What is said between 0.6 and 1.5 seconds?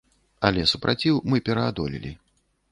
супраціў мы